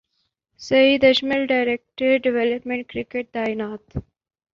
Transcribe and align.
سعید 0.61 1.03
Ajmal 1.05 1.45
director 1.47 2.17
development 2.23 2.87
cricket 2.91 3.31
تعینات 3.33 3.97